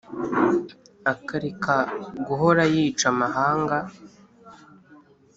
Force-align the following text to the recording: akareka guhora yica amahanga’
akareka 1.13 1.75
guhora 2.27 2.63
yica 2.73 3.07
amahanga’ 3.13 3.77